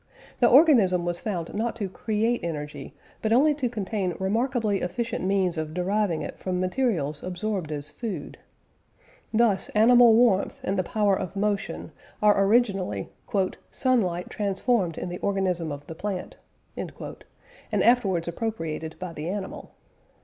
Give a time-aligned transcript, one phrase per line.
[0.39, 5.59] The organism was found not to create energy, but only to contain remarkably efficient means
[5.59, 8.39] of deriving it from materials absorbed as food.
[9.31, 13.09] Thus animal warmth and the power of motion are originally
[13.69, 16.37] "sunlight transformed in the organism of the plant,"
[16.75, 19.69] and afterwards appropriated by the animal.